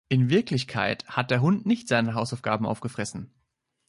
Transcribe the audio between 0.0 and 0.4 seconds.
In